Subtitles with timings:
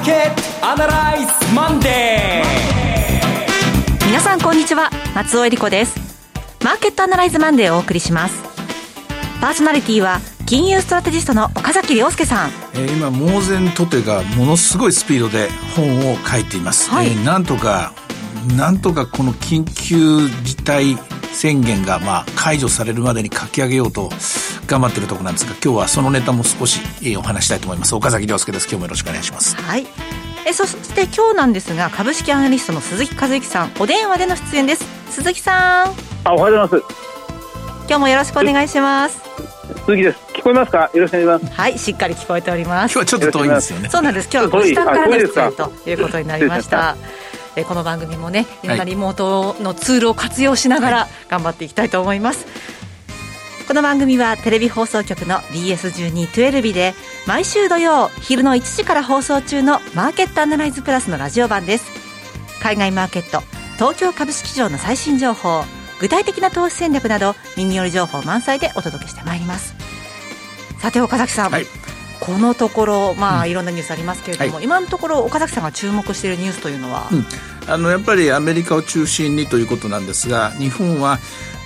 [0.00, 4.06] ーケットアナライズマンデー。
[4.06, 4.90] 皆さんこんにちは。
[5.14, 5.98] 松尾英里子です。
[6.64, 8.42] マーケットアナライズマンデーをお送りします。
[9.42, 17.94] パーソナリティは金融ストラテジストの岡崎良介さん、えー、今猛然とてがものすごいスピードで本を書いています、はい、えー、なんとか
[18.56, 20.96] なんとかこの緊急事態
[21.32, 24.10] 宣言がまあ解除されるまでに書き上げようと
[24.66, 26.80] 頑張ってるところなんですが今日はそのネタも少し
[27.16, 27.94] お話したいと思います。
[27.94, 28.64] 岡崎亮介です。
[28.64, 29.56] 今日もよろしくお願いします。
[29.56, 29.86] はい。
[30.46, 34.84] えそして今日なんですが株式アナリストの鈴木和之さんお電話での出演です。
[35.10, 35.94] 鈴木さん。
[36.24, 36.94] あおはようございます。
[37.88, 39.20] 今日もよろしくお願いします。
[39.86, 40.18] 鈴木です。
[40.34, 40.90] 聞こえますか？
[40.94, 41.60] よろしくお願いします。
[41.60, 42.92] はいしっかり聞こえております。
[42.92, 43.88] 今日はちょっと遠いんですよね。
[43.88, 44.28] そうなんです。
[44.32, 46.96] 今日はご自宅からの出演ということになりました
[47.56, 48.68] えこの番組もねい。
[48.68, 52.46] ろんなリモートのツールを活用しながら頑張っていきたいと思います、
[53.66, 56.94] この番組はテレビ放送局の BS1212 で
[57.26, 61.84] 毎週土曜昼の1時から放送中のマーケットアナライズプラスのラジオ版です。
[62.62, 63.42] 海外マーケット
[63.76, 65.62] 東京株式市場の最新情報
[66.00, 69.74] 具体的な投資戦略など耳寄り情報満載でお届けしてまいります。
[70.80, 71.79] さて岡崎さん、はい
[72.20, 77.24] このところ、まあ、いろんなニュースありますけれども、はい、今のところ、岡崎さんが注目しているニュースというのは、うん、
[77.72, 81.18] あのやっぱりアメリカを中心にということなんですが、日本は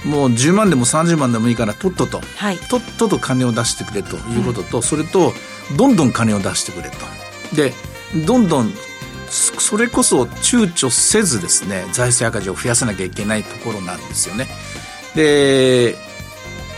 [0.04, 5.32] もう10万でも30万でもいいから、とっとと、はい、とっとと金を出してくれということと、うん、それと、
[5.76, 6.96] どんどん金を出してくれと。
[7.54, 7.72] で
[8.26, 8.72] どんどん
[9.28, 14.46] それこそ躊躇せずですね財政赤字を増やさなきゃいけないところなんですよね。
[15.16, 15.96] で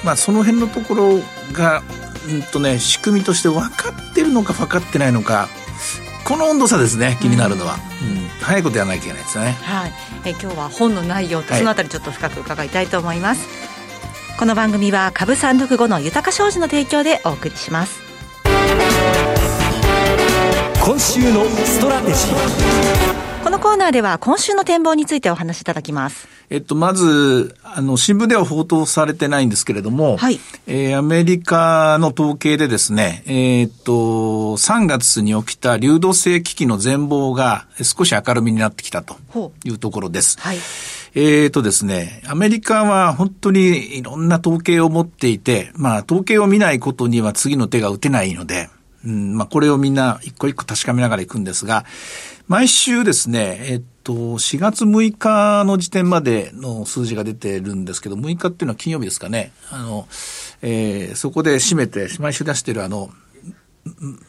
[0.05, 1.21] まあその辺のところ
[1.53, 1.83] が
[2.29, 5.49] うんとね、仕組みとして分かってるのか分かってないのか、
[6.25, 7.77] この温度差ですね、気になるのは。
[8.03, 9.57] うん、うん、早いことやらなきゃいけないですね。
[9.63, 9.93] はい。
[10.25, 13.47] え今日は本の内容とそのあたりちょっと深く伺いたいと思います。
[13.47, 18.01] はい、この番組は株三六五の豊か商事の提供でお送りします。
[20.85, 23.06] 今週のストラテジー。
[23.66, 26.28] コーナーでは今週の展望についてお話しいただきます。
[26.50, 30.38] えっと、まず、あの、新聞では報道されてないんですけれども、はい。
[30.69, 33.93] えー、アメリカの統計でですね、えー、っと、
[34.56, 39.16] 3月に起きた流動性危機の全貌が少し明るみになってきたと
[39.65, 40.38] いうところです。
[40.38, 40.59] はい。
[41.16, 48.69] えーとですね、アメリカは本当にいろんな統計を持っていて、まあ統計を見ないことには次の手が打てないので、
[49.06, 51.84] うん、まあこれをみんな一個一個確かめながらいくんですが、
[52.49, 59.53] 毎週ですね、えっと、4月6日の時点までの数字が出てるんですけど、6日っていうのは金曜日ですかね。
[59.71, 60.09] あの、
[60.62, 63.11] えー、そこで締めて、毎週出してるあの、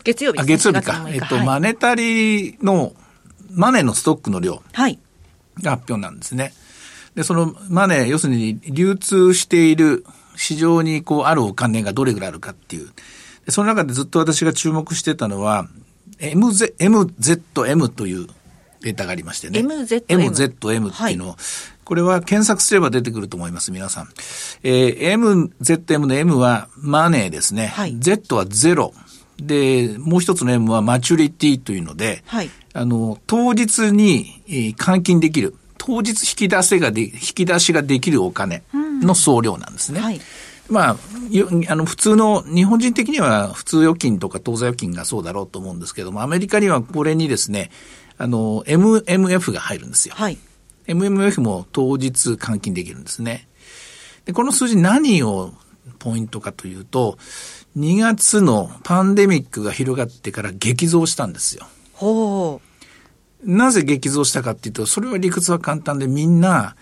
[0.04, 1.08] 月曜日、ね、月曜日か。
[1.10, 2.94] えっと、はい、マネタリーの、
[3.52, 4.62] マネーのストックの量
[5.62, 6.54] が発表なんですね。
[7.16, 10.06] で、そのマネー、要するに流通している
[10.36, 12.90] 市場にこうあるお金がどれぐらいあるかっていう。
[13.50, 15.68] その中でずっと私が注目してたのは、
[16.20, 18.28] MZ MZM という
[18.82, 19.60] データがありましてね。
[19.60, 20.06] MZM。
[20.06, 21.38] MZM っていうのを、はい、
[21.84, 24.08] これは検索すれば出てくると思います、皆さん。
[24.64, 27.68] えー、MZM の M はマネーですね。
[27.68, 28.94] はい、Z はゼロ。
[29.40, 35.56] で、もう一つの M はマチュリティというので、はい、あの、当日に、えー、換金できる。
[35.78, 40.00] 当日引き出せがで、引き出しができるお金の総量なんですね。
[40.00, 40.22] うんはい
[40.70, 40.98] まあ、
[41.70, 47.72] あの、普通の、日本人的には普通預金とか当座預金がそうだろうと思うんですけども、アメリカにはこれにですね、
[48.18, 50.16] あの、MMF が入るんですよ。
[50.16, 50.38] はい。
[50.88, 53.48] MMF も当日換金できるんですね。
[54.26, 55.54] で、この数字何を
[56.00, 57.18] ポイントかというと、
[57.78, 61.68] 2月のパンデミックが広がってから激増したんですよ。
[61.94, 62.68] ほう。
[63.44, 66.76] なぜ激増したかっていうと、それは理屈は簡単でみんな、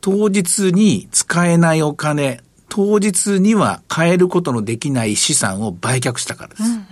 [0.00, 6.62] 当日に使えないお金、当日には買えることのできない資産を売却したからです。
[6.62, 6.84] うんうん、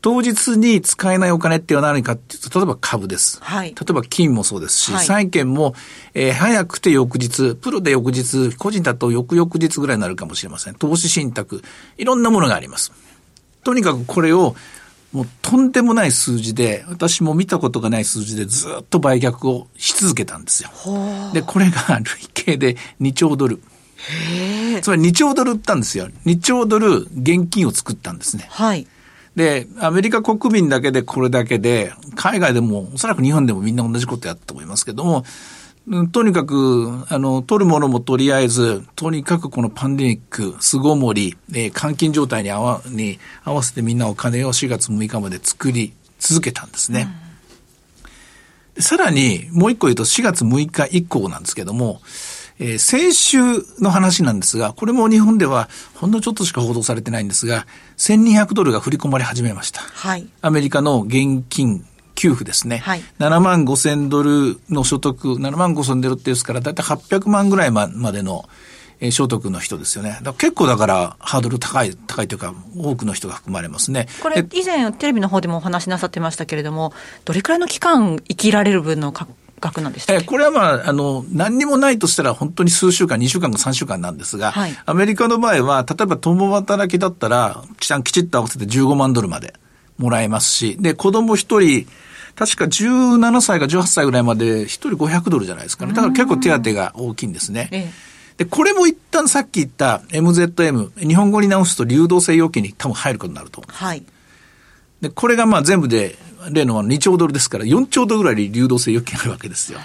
[0.00, 3.38] 当日に使えないお金っていうのは何かっていうと、例えば株です。
[3.42, 5.74] はい、例えば金もそうですし、はい、債券も、
[6.14, 10.74] えー、早くて翌日、プロで翌日、個人だと翌々日ぐらいになるかもしれません。
[10.74, 11.62] 投資信託、
[11.98, 12.92] いろんなものがあります。
[13.64, 14.54] とにかくこれを、
[15.12, 20.70] もうとんでもない数字で、私も見たことがない数字でずっと売却をし続けたんですよ。
[21.32, 23.60] で、これが累計で2兆ドル。
[24.82, 26.08] つまり2兆ドル売ったんですよ。
[26.26, 28.46] 2兆ドル現金を作ったんですね。
[28.50, 28.86] はい。
[29.36, 35.24] で、アメリカ国民だけでこれだけで、海外でも、おそらく日本でもみんな同じことやったと思いますけども、
[36.10, 47.08] とにかく、あの、取るものもとりあえず、とにかくこのパンデミック、巣ごもり、えー、監禁状態に合わに合わせてみんなお金を4月6日まで作り続けたんですね。
[48.76, 52.00] うん、さらに、もう一個言うと4月6日以降なんですけども、
[52.58, 53.38] えー、先週
[53.80, 57.66] の話なんですが、これも日本ではほんのちょっとしか報道されてないんですが、
[57.98, 59.80] 1200ドルが振り込まれ始めました。
[59.80, 60.26] はい。
[60.40, 62.78] アメリカの現金給付ですね。
[62.78, 68.48] はい、7万5千ドルの所得、7万5千ドルってですから、だいたい800万ぐらいまでの、
[69.00, 70.18] えー、所得の人ですよね。
[70.38, 74.08] 結構だからハードル高い、高いというか、多くの人が含まれますね。
[74.22, 76.94] これ、以前テレビの方でもお話しなさってましたけれども、
[77.26, 79.12] どれくらいの期間生きられる分の
[79.60, 89.54] 額なんですえこれはまあ、あの、何にもないとしたら本当に数週間、2週間か3週間なんですが、はい、アメリカの場合は、例えば共働きだったら、きちっと合わせて15万ドルまで
[89.98, 91.86] もらえますし、で、子供一人、
[92.34, 95.94] 確か17歳か18歳ぐらいまで1人500ドルじゃないですかね。
[95.94, 97.68] だから結構手当が大きいんですね。
[97.72, 103.62] ええで、これも一旦さっき言った MZM、日本語に直すと流動性要求に多分入ることになると。
[103.66, 104.02] はい。
[105.00, 106.16] で、これがまあ全部で、
[106.50, 109.80] 例の2兆ドルですから、4兆ドルぐらい流動性要求があるわけですよ。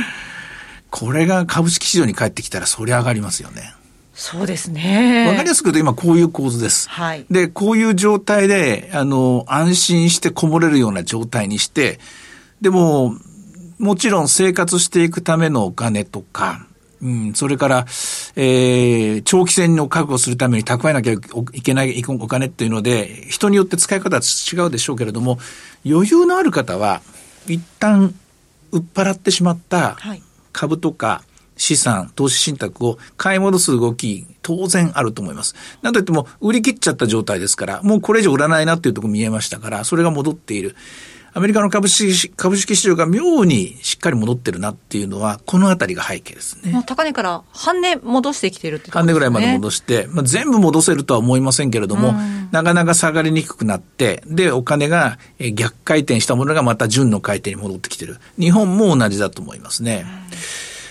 [0.90, 3.74] これが株式市場に帰ってきたら、そりゃ上がりますよね。
[4.14, 5.28] そうですね。
[5.28, 6.88] わかりやすく言うと今こういう構図です。
[6.90, 7.24] はい。
[7.30, 12.00] で、こういう状態で、あの、安心してこもれるような状態にして、
[12.60, 13.14] でも、
[13.78, 16.66] もちろん生活していくためのお金とか、
[17.00, 17.86] うん、それから、
[18.36, 25.38] えー、長期戦を確保するために蓄えなきゃいけないお金っていうので、人によって使い方は違うでしょうけれども、
[25.86, 27.02] 余裕のある方は、
[27.46, 28.14] 一旦
[28.72, 29.96] 売っ払ってしまった
[30.52, 31.22] 株とか
[31.58, 35.54] 資産、投資信託を買い戻す動き、当然あると思います。
[35.82, 40.76] なんといっても、売り切っちゃった状態ですから、もうこれ以上売らないなっていうところ見えましたから、それが戻っている。
[41.38, 46.82] アメリカの株式株式市場が妙にしっかり戻ってるなっていうのは、このあたりが背景ですね。
[46.84, 52.12] 高値から半値戻してきてるって半値ぐらいまで戻して、まあ、全部戻せるとは思いませんけれども、
[52.50, 55.20] なかなか下がりにくくなって、で、お金が
[55.54, 58.18] 逆回転したものがまた順の回転に戻ってきてる。
[58.36, 60.06] 日本も同じだと思いますね。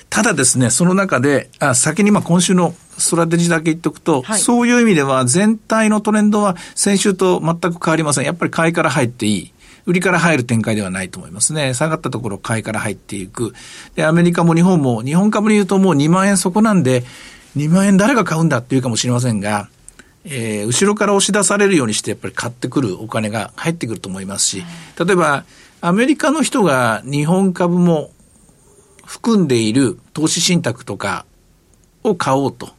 [0.09, 8.25] ただですね、その中で、あ先にまあ今週のストラテジーだけ言っておくと、はい、そういう意味では全体のトレンドは先週と全く変わりません。
[8.25, 9.53] やっぱり買いから入っていい。
[9.87, 11.73] 売りから入る展開ではないと思いますね。
[11.73, 13.53] 下がったところ買いから入っていく。
[13.95, 17.05] で、アメリカも日本も、日本株に言うともう2万円そこなんで、
[17.55, 19.69] 2万円誰が買うんだっていうかもしれませんが、
[20.25, 24.63] えー、後ろから押し出されるようにしてやっぱり買ってくるお金が入ってくると思いますし、
[24.99, 25.45] 例えば、
[25.79, 28.11] アメリカの人が日本株も
[29.05, 31.25] 含んでいる投資信託とか
[32.03, 32.76] を買おうと。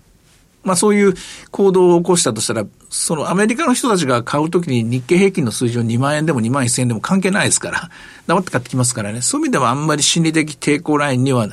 [0.64, 1.14] まあそういう
[1.50, 7.90] 行動を起こしたとしたら、そのアメリカの人たちが買うときに日経平均の数字を2万円でも2万1000円でも関係ないですから、
[8.26, 11.48] 黙って買ってきますからね、そういう意味ではあんまり心理的抵抗ラインには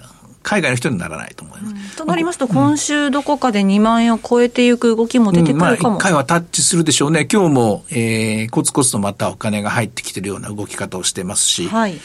[0.45, 1.73] 海外の人にならないと思います。
[1.73, 7.27] うん、となりますと、今週どこかで2万円を超えていく動きも出てくるかも、うん、まあ、1回はタッチするでしょうね。
[7.31, 11.99] 今日も、えー、コツコツとまたお金が入ってきてるような動き方をしてますし、はい。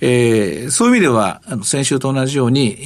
[0.00, 2.84] えー、そういう意味では、あの、先週と同じように、え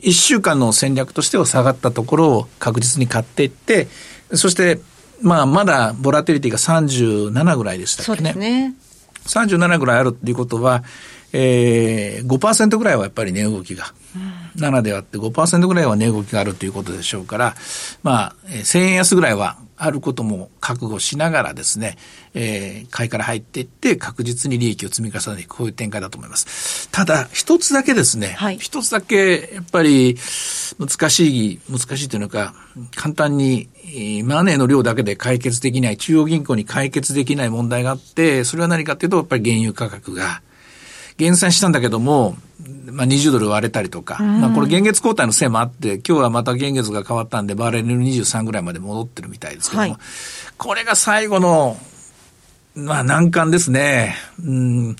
[0.00, 3.88] ー、1週間の戦略としては下がったところを確実に買っていって、
[4.32, 4.80] そして、
[5.22, 8.32] まあ、まだボラテリティが37ぐらいでしたっけね。
[8.32, 8.74] そうですね。
[9.26, 10.82] 37ぐらいあるっていうことは、
[11.38, 13.92] えー、5%ぐらいはやっぱり値動きが、
[14.56, 17.54] うん、7であって5%ぐらいは値動きがあるということでしょうから、
[18.02, 21.98] まあ、1000円安ぐらいはあることも覚悟しながらですね、
[22.32, 26.88] えー、買いから入っていって確実に利益を積み重ねていく、こういう展開だと思います。
[26.90, 30.16] ただ、一つだけですね、はい、一つだけやっぱり
[30.78, 32.54] 難しい、難しいというのか、
[32.94, 33.68] 簡単に
[34.24, 40.40] マネーの量だけで解決できない、中央銀行に解決できない問題があって、それは何かというと、やっぱり原油価格が
[41.16, 42.36] 減産したんだけども、
[42.90, 50.00] まあ、20ドル割れたりとか、まあ、これ現月交代のせいもあって、今日はまた現月が変わったんで、バーレル23ぐらいまで戻ってるみたいですけども、はい、
[50.56, 51.76] これが最後の、
[52.74, 54.14] まあ、難関ですね。
[54.42, 54.96] うん、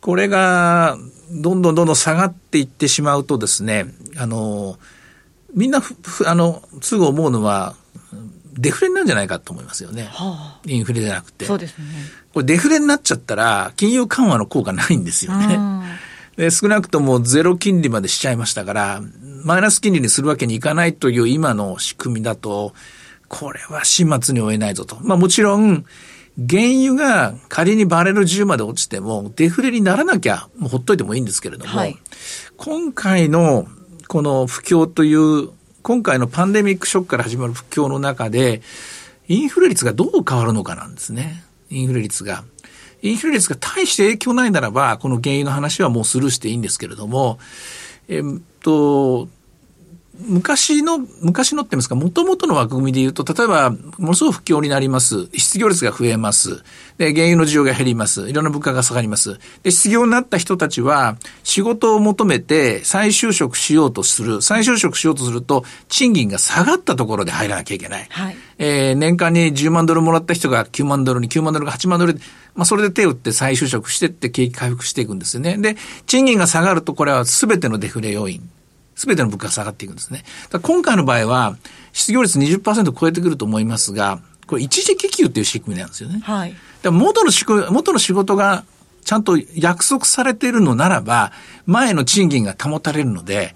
[0.00, 0.96] これが、
[1.30, 4.78] どんどんどんどん下がっていってしまうとですね、あの、
[5.54, 5.82] みんな、
[6.26, 7.74] あの、すぐ思うのは、
[8.58, 10.08] デフレになるんじゃないかと思いますよね。
[10.10, 11.44] はあ、インフレじゃなくて。
[11.46, 11.84] そうですね。
[12.34, 15.58] これデフレになっちゃったら、金融緩和の効果ないんですよね。
[16.36, 19.02] で少なくともゼロ金利までしちゃいましたから、
[19.44, 22.74] マイナス金利にするわけにいかないという今の仕組みだと、
[23.28, 24.98] これは始末に追えないぞと。
[25.02, 25.84] まあもちろん、
[26.48, 31.98] 原油が仮にバレル10まで落ちても、デフレにならなきゃ、もうほっといてもいいんですけれども、はい、
[32.56, 33.66] 今回の
[34.06, 35.50] この不況という、
[35.88, 38.60] 今回のパンデミックショックから始まる不況の中で、
[39.26, 41.42] インフレ率がどう変わるのかなんですね。
[41.70, 42.44] インフレ率が。
[43.00, 47.38] インフレ率が大して影響ないならば、この原油の話はもうスルーしていいんですけれども、
[48.06, 48.22] えっ
[48.60, 49.28] と、
[50.20, 55.28] 昔の、昔のって言いますか、もともとの枠組みで言うと、例えば、ものすごく不況になります。
[55.34, 56.62] 失業率が増えます。
[56.98, 58.28] で、原油の需要が減ります。
[58.28, 59.38] いろんな物価が下がります。
[59.62, 64.42] で、失業になった人たちは、仕事を求めて再就職しようとする。
[64.42, 68.06] 再就職しようとすると、賃金が下がったところで入らなきゃいけない。
[68.10, 72.20] はい、えー、年間に10万ドルもらった人が9万ドルに、9万ドルが8万ドルで、
[72.56, 75.56] まあ、それで手を打って再就職してって景気回復していくんですよね。
[75.58, 78.42] で、賃金が下がるとこれは全てのデフレ要因。
[78.98, 80.24] 全ての物価が下がっていくんですね。
[80.60, 81.56] 今回の場合は、
[81.92, 86.20] 失業率20%超えてくると思いますが、これ一時帰給っていう仕組みなんですよね。
[86.24, 86.54] はい。
[86.84, 88.64] 元の仕元の仕事が
[89.04, 91.32] ちゃんと約束されているのならば、
[91.66, 93.54] 前の賃金が保たれるので、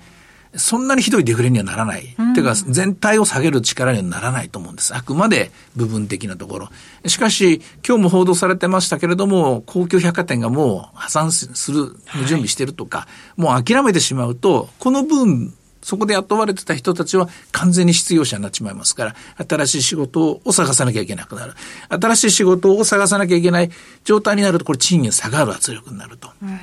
[0.55, 2.15] そんなにひどいデフレにはならない。
[2.19, 4.95] うん、ていうか、全体を下げる力にはならないと思うんです。
[4.95, 6.69] あくまで部分的なところ。
[7.07, 19.17] しかし、今日も報道されてましたけれども、高級百貨店がもう破産する準備してるとか、はい、もう諦めてしまうと、この分、そこで雇われてた人たちは完全に失業者になっちまいますから、
[19.49, 21.55] 新しい仕事を探さなきゃいけなくなる。
[21.89, 23.71] 新しい仕事を探さなきゃいけない
[24.05, 26.31] 状態になると、これ賃金下がる圧力になると。
[26.43, 26.59] うん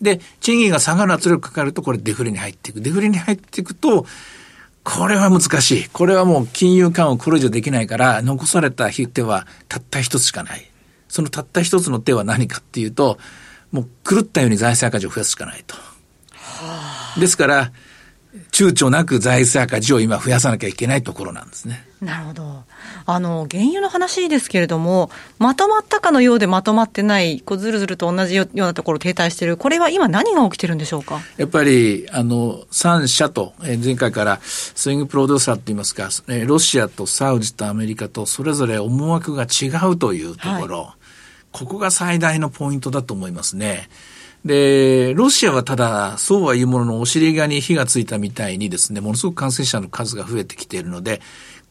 [0.00, 2.80] で、賃金が下がる圧力かかると、これデフレに入っていく。
[2.80, 4.06] デフレに入っていくと、
[4.84, 5.88] これは難しい。
[5.88, 10.70] これはもう金融緩和をこれ以上できないから、残された手はたった一つしかない。
[11.08, 13.18] そのたった一つの手は何かっていうと、
[13.70, 15.76] もう狂ったように財政赤字を増やすしかないと。
[17.20, 17.72] ですから、
[18.52, 21.84] 躊躇なく財政赤字を今増やさなきゃいけないところなんですね。
[22.00, 22.62] なるほど。
[23.06, 31.20] あの、原油の話ですけれども、まとまったかのようでまとまってない、こうずるずると同じようなところ停滞している、これは今何が起きてるんでしょうか？
[31.36, 40.94] やっぱり、あの、3社と、え前回からスイングプロデューサーといいますか、えロシアとサウジとアメリカとそれぞれ思惑が違うというところ、はい、
[41.50, 43.88] ここが最大のポイントだと思いますね。
[44.44, 51.20] で、ロシアはただ、そうはいうもののお尻側に火がついたみたいにですね、ものすごく感染者の数が増えてきているので、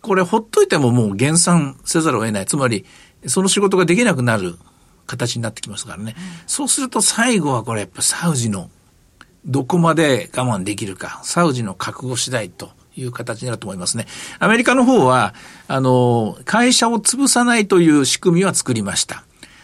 [0.01, 2.45] これほっといてももう減産せざるを得ない。
[2.45, 2.85] つまり、
[3.25, 4.57] その仕事ができなくなる
[5.05, 6.15] 形になってきますからね。
[6.17, 8.69] うん、そうすると最後はこれやっぱサウジの
[9.45, 14.05] どこまで我慢できるか、サウジの覚悟次第という形になると思いますね。
[14.39, 15.33] アメリカの方は、
[15.67, 19.23] あの、会社を潰さないという仕組みは作りました。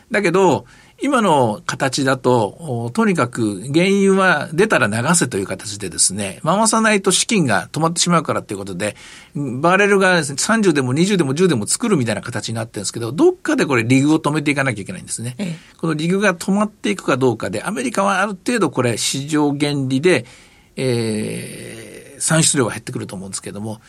[0.10, 0.66] だけど、
[1.04, 8.96] 今の形だと、とにかく原油は出たら流せという形でですね、回さないと資金が止まってしまうからということで、
[9.36, 15.36] バレルが30でも20でも10でも作るみたいな形になってるんですけど、どっかでこれリグを止めていかなきゃいけないんですね。
[15.40, 20.26] ええ、このリグが止まっていくかどうかで、アメリカはある程度これ市場原理で、
[20.78, 23.82] えー、産出量が減ってくると思うんですけども、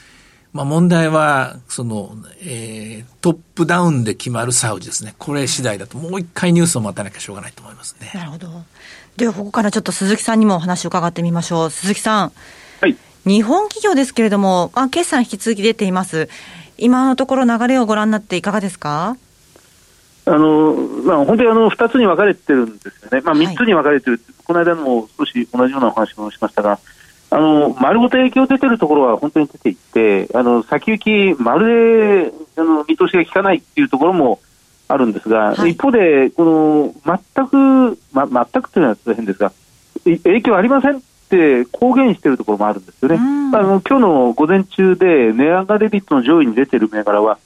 [0.54, 5.14] まあ問題は、その、えー、トップダウンで決まるサウジですね。
[5.18, 8.12] これ次第だと、もう一回ニュースを待たなきゃしょうがないと思いますね。
[8.14, 8.49] なるほど。
[9.16, 11.70] では、ここからちょっと鈴木さんにもお話を伺ってみましょう。
[11.70, 12.32] 鈴木さん。
[12.80, 12.96] はい。
[13.26, 16.28] 日本企業ですけれども、あ決算引き続き出ています。
[16.78, 19.16] 今のところ流れをご覧になっていかがですか？
[20.26, 23.20] あの、まあ、本当にあの、二つに分かれてるんですよね。
[23.23, 26.78] まあ、三つに分かれてる、はい、この間も少し同じようなお話もしましたが、
[27.35, 34.38] あの丸ごと影響出てるところは本当に出ていて、あの先行き、まるであの見通しが効かないっていうところも
[34.87, 39.53] あるんですが、はい、一方で、この全く、ま、全くというのは変ですが、
[40.05, 43.17] 影響ありませんって公言しているところもあるんですよね。
[43.17, 47.38] あの今日の午前中で値上がり率の上位に出ている銘柄は、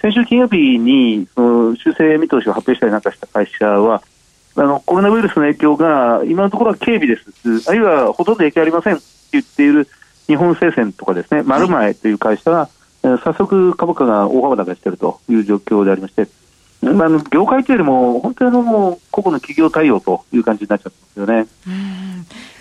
[0.00, 4.02] 先週金曜日にその修正見通しを発表したりなんかした会社は、
[4.56, 8.98] あのコロナウイルスの影響が今のところは軽微です、あるいはほとんど影響ありません
[9.34, 9.88] 言っている
[10.26, 12.68] 日本製線とかですね、マルマエという会社は、
[13.02, 16.28] はい、早速株価が大幅高しているという状況でありまして、
[16.82, 21.46] まあ、業界というよりも、本当にあの個々の企業対応という感じになっちゃってますよね。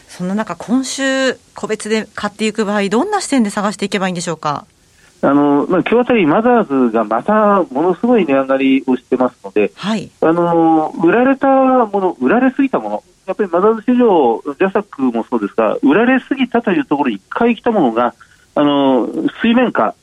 [0.08, 4.66] そんな中、今週、個別で買っていく場合、どんな視点で探していけばいいんでしょうか？
[5.26, 18.14] あのまあ、今日あたりマザーズがまたものすごい値上がりをしてますので、はい、あの売られたもの、売られすぎたもの、やっぱりマザーズ市場、ジャサックもそうですが、売られすぎたというところに1回来たものが、
[18.56, 19.08] あの
[19.42, 19.96] 水面下、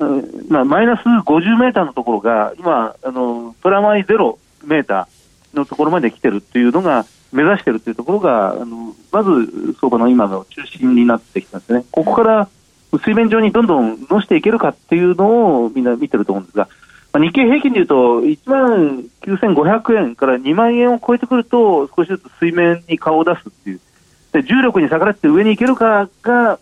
[0.48, 11.84] まあ、マイナス50メーターのところが、今、あのプラマイゼロメーターのところまで来てるっていうのが、目指してるというところが、あのまず相場の今の中心になってきたんですね。
[11.90, 12.48] ここから
[12.98, 16.68] 水面上にどんどん乗していけるかっていうのをみんな見てると思うんですが、
[17.12, 23.80] まあ、日経平均でいうと、1万9500円から2万円を超えてくると、少しずつ水面に顔を出すっていう、
[24.32, 26.58] で重力に逆らって上に行けるかが、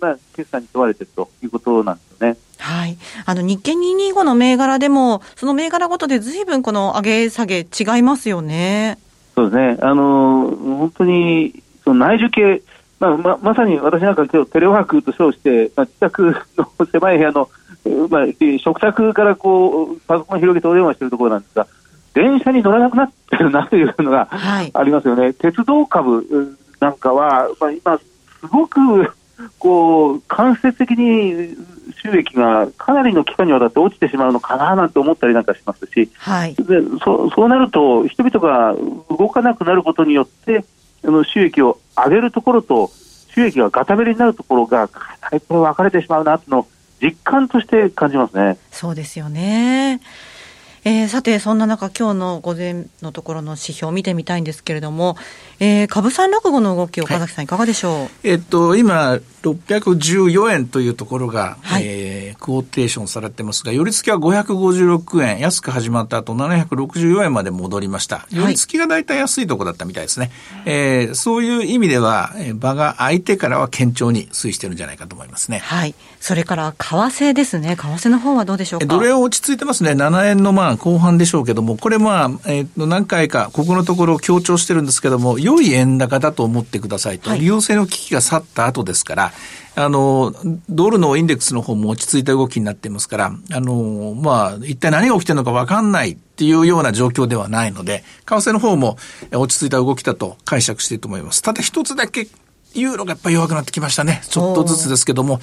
[0.00, 2.36] まあ、決算に問われているということなんですよね。
[2.58, 2.98] はい。
[3.24, 8.98] あの、日経225の銘柄でも、その銘柄ごとでずいぶんこの上げ下げ違いますよね。
[9.36, 9.78] そうですね。
[9.80, 12.62] あの、本当に、その内需系、
[13.02, 17.48] まあ、ままさに私なんか今日テレワークと称して、まあ、自宅の 狭い部屋の、
[18.08, 18.26] まあ、
[18.58, 21.66] 食卓からこうパソコン広げてお電話しているところなんですが、
[22.14, 25.22] 電車に乗らなくなってるなというのがありますよね。
[25.22, 28.04] はい、鉄道株なんかは、まあ、今、す
[28.46, 29.12] ごく
[29.58, 31.56] こう、間接的に
[32.02, 38.74] 収益がかなりの期間にわたって落ちてしまうのかななんて思ったりなんかしますし、はい、でそそうなると、人々が
[39.10, 40.64] 動かなくなることによって、
[41.04, 42.90] あの収益を上げるところと、
[43.34, 46.66] 収益がガタベリになるところが、かなり分かれてしまうなというのを
[47.00, 48.58] 実感として感じますね。
[48.70, 50.00] そうですよね。
[50.84, 55.16] えー、さて、そんな中、今日の午前のところの指標を見てみたいんですけれども、
[55.60, 68.26] えー、株産落語の動き、岡崎さん、いかがでしょう、はい、えっと、今、614円というところが、はい、えー、クオーテーションされてますが、寄り付きは556円、安く始まった後764円まで戻りました。
[68.32, 70.32] 寄り付きが大体安いところだったみたいですね。
[70.64, 75.58] はい、えー、そういう意味では、場が空いてからは堅調に推移してるんじゃないかと思いますね。
[75.58, 75.94] はい。
[76.22, 77.74] それから、為替ですね。
[77.74, 78.86] 為替の方はどうでしょうか？
[78.86, 79.90] ドル円落ち着いてますね。
[79.90, 87.34] 7円のまあ後半でしょうけども、これまあ、えー、と何回か、ここのところ強調してるんですけども、良い円高だと思ってくださいと。
[87.34, 89.32] 利用性の危機が去った後ですから、
[89.74, 90.32] あの、
[90.68, 98.96] ドルのインデックスの方も落ち着いた動きになっていますから、あの、まあ、一体何が起きてるのか分かんないっていうような状況ではないので、為替の方も
[99.32, 101.42] 落ち着いた動きだと解釈していると思います。
[101.42, 102.28] ただ一つだけ
[102.74, 104.22] ユーロがやっぱり弱くなってきましたね。
[104.28, 105.40] ちょっとずつですけども。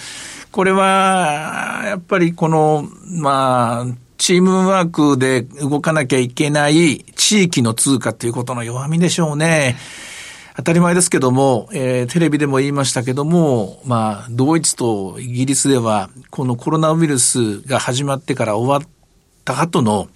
[0.52, 3.86] これは、やっぱりこの、まあ、
[4.18, 9.78] チームワークで動かなきゃいけない地域の通貨ということの弱みでしょうね。
[10.58, 18.92] 当たり前ですけども、えー、テレビでも言いましたけども、まあ、ドイツとイギリスでは、このコロナウイルスが始まってから終わっ
[19.46, 20.10] た後の、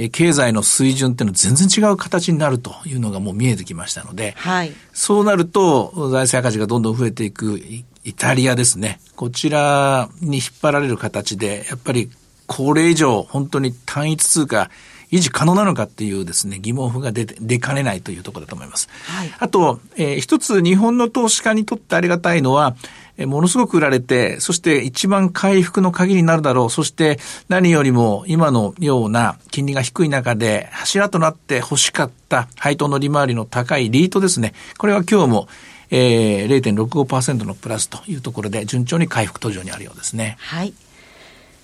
[0.00, 7.60] え経済の水準っていうのは全然違う形になるというのがもう見えてきましたので、はい、そうなると財政赤字がどんどん増えていく
[8.04, 9.00] イタリアですね。
[9.16, 12.10] こちらに引っ張られる形で、やっぱり
[12.46, 14.70] これ以上本当に単一通貨
[15.10, 18.88] 維持可能なのかっていうですね、疑問符が出て、出かねないというところだと思います。
[19.04, 22.76] はい、あと、えー、一つ日本の投資家にとってありがたいのは、
[23.07, 26.70] えー、ものすごく売られて、そして一番回復の鍵になるだろう。
[26.70, 34.54] そして何よりも今のような金利が低い中で柱となって欲しかった配当の利回りの高いリートですね。
[34.78, 35.48] これは今日も
[35.90, 40.36] えー、0.65%のプラスというところで順調に回復途上にあるようですね。
[40.38, 40.74] はい。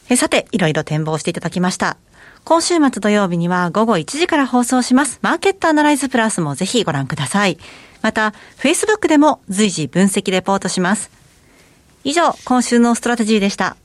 [0.09, 1.97] えさて、いろいろ展望していただきました。
[2.45, 5.19] 今週末土曜日には午後1時から放送します。
[5.23, 7.59] マーケットアナライズプラスもぜひご覧ください。
[8.03, 11.11] また、Facebook でも随時分析レポートします。
[12.05, 13.77] 以上、今週のストラテジーでした。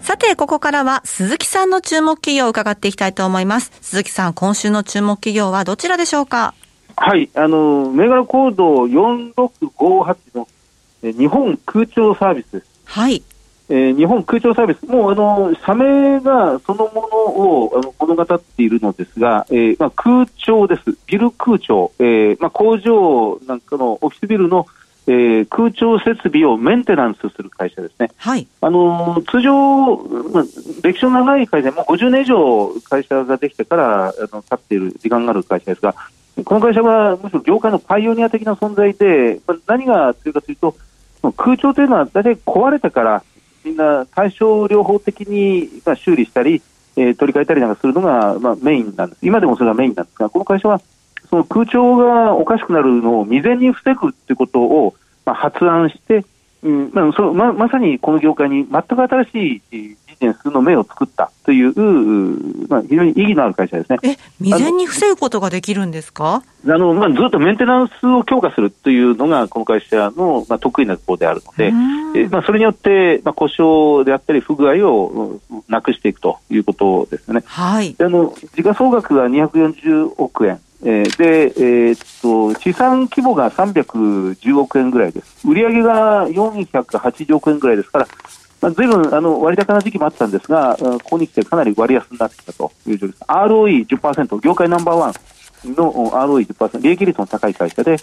[0.00, 3.72] さて、ここからは鈴木さんの注目企業を伺っていきたいと思います。
[3.80, 6.54] 鈴木さん、今週の注目企業はどちらでしょうか？
[6.96, 10.46] はい、あの、銘柄コード4658の
[11.02, 12.66] 日本空調サービスです。
[12.84, 13.22] はい。
[13.72, 17.18] えー、日本空調サービス、もうあの社名がそのもの
[17.62, 24.66] をあの物語っているのですが、えーまあ、空調です、ビル空調、えーまあ、工場なんかのオフィスビルの、
[25.06, 28.10] えー、空調設備をメンテナンスする会社ですね。
[28.16, 28.48] はい。
[28.60, 30.44] あの通常、まあ、
[30.82, 35.94] 歴史の長い会社、もう50年以上会社ができてからあの経っている時間がある会社ですが、
[36.44, 40.74] この会社はむしろ業界のパイオニア的な存在で、まあ、何が強いかというと、
[41.36, 43.22] 空調というのは大体壊れてから
[43.64, 46.62] みんな対症療法的に、まあ、修理したり、
[46.96, 49.18] えー、取り替えたりなんかするのが、まあ、メインなんです。
[49.26, 50.80] 今でもそれがメインなんですが、この会社は
[51.28, 54.94] その空調がおかしくなるのを未然に防ぐということを、
[55.24, 56.24] まあ、発案して、
[56.62, 63.98] うんまあ、そままさにこの業界に全く新しいネンスの目を作ったという、まあ、非常に意義のある会社ですね。
[64.02, 66.42] え、未然に防ぐことができるんですか？
[66.66, 71.72] あの、まあ、ずっとメンテナンスを強化するというのが、この会社の、まあ、得意なところであるので、
[72.20, 77.42] えまあ、それによって、まあ、故障であったり、不具合をなくしていくということですね。
[77.46, 77.96] はい。
[77.98, 80.60] あの、時価総額が240億円。
[80.82, 85.46] えー、で、えー、っと、資産規模が310億円ぐらいです。
[85.46, 88.08] 売上が480億円ぐらいですから、
[88.60, 93.24] まあ、ずいぶんあの割高な時期もあったんですが、ここに来てかなり割安になってきたという状況です。
[93.24, 95.14] ROE10%、業界ナンバーワン
[95.64, 97.96] の ROE10%、利益率の高い会社で、え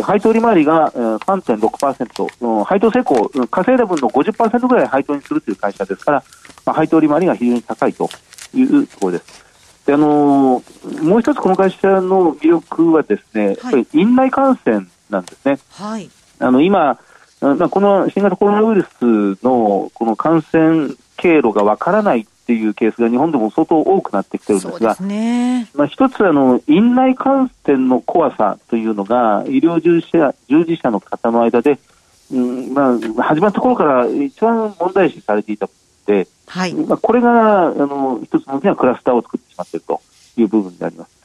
[0.00, 6.24] ー、配当利回りが3.6%、配当成功、稼いだ分の50%ぐらい配当にするという会社ですから、
[6.66, 8.08] まあ、配当利回りが非常に高いと
[8.54, 9.50] いうところです。
[9.86, 15.58] であのー、もう一つこの会社の魅力はですね、はい、やっぱり院内感染なんですね。
[15.70, 16.98] はい、あの今
[17.40, 31.78] まあ、この新型コロナウイルスのこの感染経路がわからないっていうケースが日本でも相当多くなってきてるんですが、すね、まあ、一つあの、院内感染の怖さというのが、医療従事者従事者の方の間で、
[32.32, 35.68] うんまあ、始まった頃から一番問題視されていた
[36.06, 36.74] で、はい。
[36.74, 40.00] まあ、これがあの一つの大きなクラスターを作ってしまっていると
[40.36, 41.19] いう部分であります。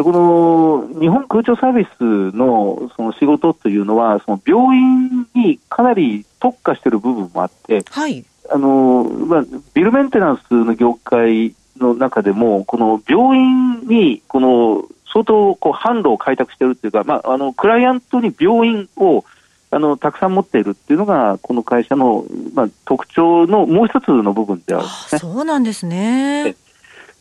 [0.00, 19.24] ででこの日本空調サービスのその仕事というのは、その病院にかなり特化している部分もあって、はい、あのまあ、ビルメンテナンスの業界の中でも、この病院にこの相当こう販路を開拓しているというか、まあ、あのクライアントに病院を
[19.72, 25.18] あのたくさん持っているっていうのが、この会社の、まあ、特徴のもう一つの部分であるんですね。
[25.18, 26.56] そうなんですね。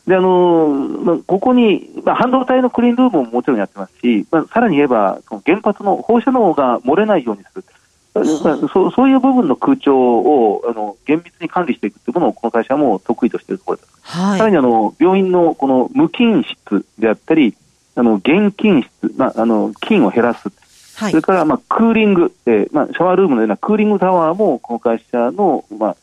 [0.08, 7.64] であのまあ、ここに、まあ、半導体のクリーンルームももちろんやってますし、まあ、さらに言えば、その原発の放射能が漏れないようにする、
[8.44, 13.90] まあ、そそういう部分の空調をあの厳密に管理していくというものをこの会社も得意としているところです。
[14.02, 17.56] はい、さらにあの病院のこの無菌室であったり、
[17.96, 20.50] あの現菌室、まあ、あの菌を減らす、
[20.96, 25.96] はい、それから、まあ、クーリング、えーまあ、シャワールームのようなクーリングタワーもこの会社の、まあ、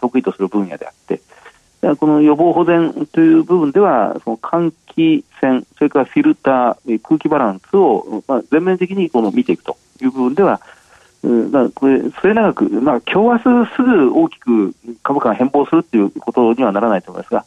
[0.00, 1.20] 得意とする分野であって、
[1.98, 10.60] この予防保全という部分では、その換気扇、それからフィルター、空気バランスを、まあ、全面的にこの見ていくという部分では、
[11.22, 17.44] まあ、これ、末永く、まあ、今日明日すぐ大きく株価が変貌するということにはならないと思いますが、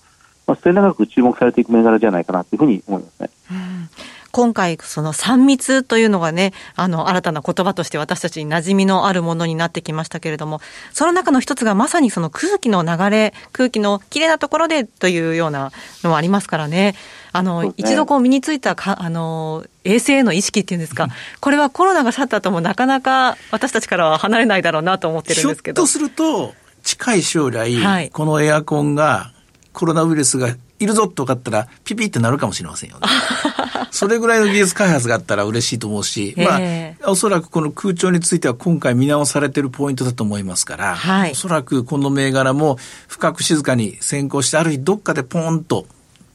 [0.47, 3.29] まあ、末永く注目されていく銘柄じゃないかなというふうに思いますね。
[3.51, 3.89] うん
[4.31, 10.61] 今回、その3密というのがね、あの、新たな言葉として私たちに馴染みのあるものになってきましたけれども、
[10.93, 15.71] その中の一つがまさにその空気の流れ、空気のきれいなところでというような
[16.03, 16.95] のはありますからね。
[17.31, 21.07] あの、ね、一度こう身についたか、あの、衛生への意識っていうんですか、
[21.39, 25.81] これはコロナが去った後もなかなか私たちからは離れないだろうなと思ってるんですけど。
[25.81, 29.31] ひょっとすると、近い将来、はい、このエアコンが
[29.73, 33.07] コロナウイルスがいるぞと分かったら、ピピってなるかもしれませんよね。
[33.91, 36.57] それぐらいの技術開発があったら嬉しいと思うし、ま
[37.05, 45.85] あ、おそらくこの空調については今回見直されてるポイントだと思いますから、はい、おそらくこの銘柄も深く静かに先行して、ある日どっかでポーンと、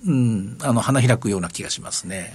[0.07, 2.33] うん、あの花開くような気がしますね。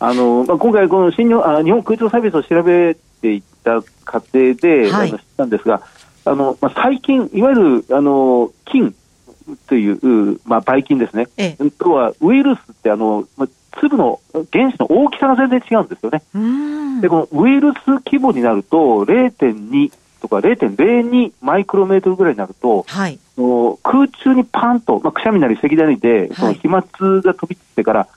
[0.00, 5.80] あのまあ、今回、この新日本あ日本空調サービスを調べていった過程で、はい、知ったんですが、
[6.26, 8.94] あのまあ、最近、いわゆるあの金
[9.66, 13.48] という、まあ、ばい菌ですね、ええ、とはウイルスってあの、まあ、
[13.80, 14.20] 粒の
[14.52, 16.22] 原子の大きさが全然違うんですよね。
[17.00, 23.18] で、このウイルス規模になると、0.2とか0.02マイクロメートルぐらいになると、はい、
[23.82, 26.82] 空中にパンと、まあ、くしゃみなり咳なりで、その飛沫
[27.22, 28.08] が飛び散ってから、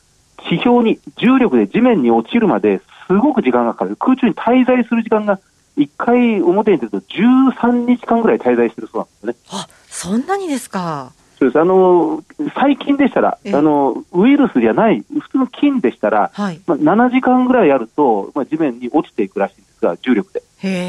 [0.50, 3.96] 地表に重力で地面に落ちるまですごく時間がかかる。
[3.96, 5.40] 空中に滞在する時間が
[5.78, 9.66] 1回表に出ると13日間ぐらい滞在してるそうなんですよね。
[10.06, 11.12] あ、そんなにですか？
[11.40, 12.24] そうですあの
[12.56, 20.42] 最近でしたら、あのウイルスじゃない、普通の菌でしたら、はい、まあ、7時間ぐらいやると、まあ、地面に落ちていくらしいんですが、重力で。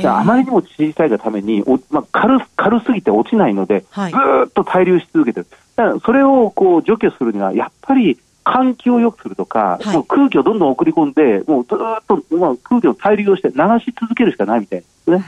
[0.06, 4.16] あまりにも小さいがために、おまあ、軽軽すぎて落ちないので、はい、ず
[4.46, 5.46] っと滞留し続けてる。
[5.76, 15.22] だからそれをこう除去するには、やっぱり換気を良くするとか、はい、空気をどんどん送り込んで、もうずっと、まあ、空気を滞留をして流し続けるしかないみたいですね。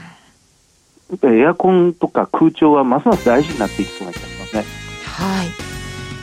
[1.11, 4.63] やっぱりエアコンとか空調はますます大事になっていきそうな気がしますね。
[5.05, 5.47] はい、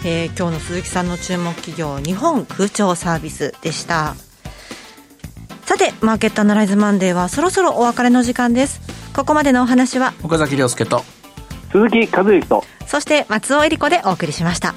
[0.07, 4.14] えー、今日の鈴木さんの注目企業日本空調サービスでした。
[5.66, 8.81] さてマーケットアナライズマンデーはそろそろお別れの時間です。
[9.14, 11.03] ここまでのお話は岡崎亮介と
[11.70, 14.74] 鈴木和之とそして松尾恵里子でお送りしました。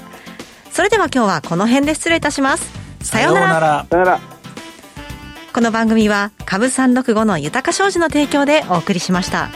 [0.70, 2.70] それでは今日はこの辺で失礼いたします。
[3.00, 3.86] さようなら。
[3.90, 4.20] さようなら。
[5.54, 9.48] この番組は株三六五の豊か商事の提供でお送りしました。